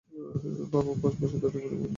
[0.71, 1.87] বাবা পাঁচ বছর ধরে ঠিকমত ঘুমায় নি।